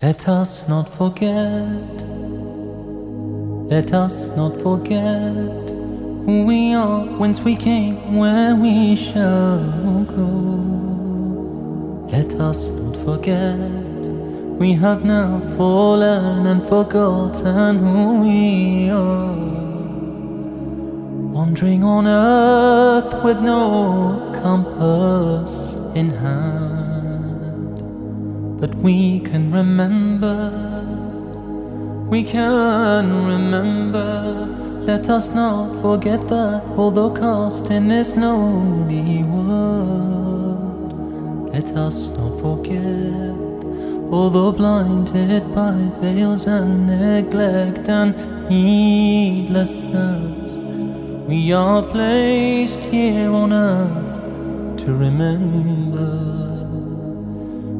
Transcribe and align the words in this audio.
Let 0.00 0.28
us 0.28 0.68
not 0.68 0.88
forget, 0.88 1.66
let 3.68 3.92
us 3.92 4.28
not 4.36 4.52
forget 4.62 5.70
who 6.24 6.44
we 6.46 6.72
are, 6.72 7.04
whence 7.18 7.40
we 7.40 7.56
came, 7.56 8.14
where 8.16 8.54
we 8.54 8.94
shall 8.94 10.04
go. 10.04 10.28
Let 12.12 12.32
us 12.36 12.70
not 12.70 12.96
forget, 12.98 13.58
we 14.60 14.72
have 14.74 15.04
now 15.04 15.40
fallen 15.56 16.46
and 16.46 16.64
forgotten 16.64 17.78
who 17.78 18.20
we 18.20 18.90
are. 18.90 19.34
Wandering 21.32 21.82
on 21.82 22.06
earth 22.06 23.24
with 23.24 23.40
no 23.40 24.30
compass 24.40 25.74
in 25.96 26.10
hand 26.10 26.87
but 28.60 28.74
we 28.76 29.20
can 29.20 29.52
remember, 29.52 30.50
we 32.10 32.24
can 32.24 33.26
remember. 33.26 34.46
Let 34.80 35.08
us 35.08 35.30
not 35.30 35.80
forget 35.80 36.26
that, 36.28 36.62
although 36.76 37.10
cast 37.10 37.70
in 37.70 37.88
this 37.88 38.16
lonely 38.16 39.22
world, 39.22 40.92
let 41.52 41.70
us 41.76 42.08
not 42.10 42.40
forget, 42.40 43.36
although 44.10 44.50
blinded 44.50 45.54
by 45.54 45.76
veils 46.00 46.46
and 46.46 46.88
neglect 46.88 47.88
and 47.88 48.16
heedlessness, 48.50 50.54
we 51.28 51.52
are 51.52 51.82
placed 51.82 52.82
here 52.86 53.30
on 53.30 53.52
earth 53.52 54.18
to 54.78 54.94
remember 54.94 56.47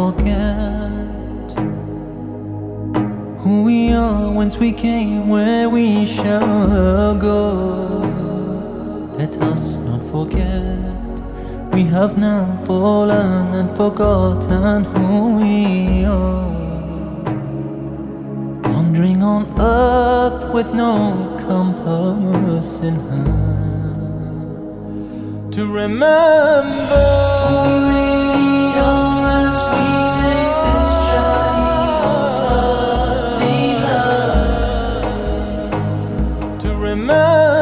forget 0.00 1.48
who 3.42 3.54
we 3.64 3.92
are, 3.92 4.32
once 4.32 4.56
we 4.56 4.72
came, 4.72 5.28
where 5.28 5.68
we 5.68 6.06
shall 6.06 7.14
go. 7.30 7.42
Let 9.18 9.36
us 9.52 9.76
not 9.88 10.02
forget 10.10 11.12
we 11.74 11.82
have 11.96 12.16
now 12.16 12.44
fallen 12.64 13.54
and 13.58 13.68
forgotten 13.76 14.84
who 14.92 15.36
we 15.40 16.04
are. 16.06 16.48
Wandering 18.72 19.22
on 19.34 19.42
earth 19.60 20.42
with 20.54 20.70
no 20.72 20.94
compass 21.46 22.80
in 22.80 22.96
hand 23.10 23.52
to 25.52 25.62
remember. 25.66 27.00
Remember 36.80 37.59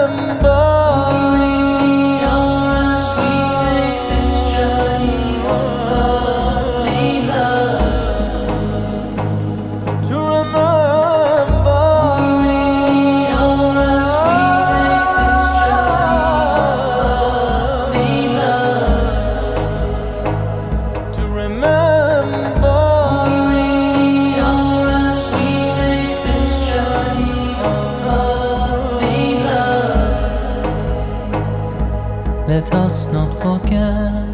let 32.48 32.72
us 32.74 33.04
not 33.08 33.30
forget 33.42 34.24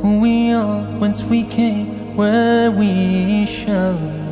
who 0.00 0.18
we 0.18 0.50
are 0.50 0.82
whence 0.98 1.22
we 1.24 1.44
came 1.44 2.16
where 2.16 2.70
we 2.70 3.44
shall 3.44 4.23